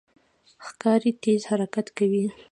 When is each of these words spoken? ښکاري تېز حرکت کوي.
ښکاري 0.65 1.11
تېز 1.23 1.41
حرکت 1.49 1.87
کوي. 1.97 2.23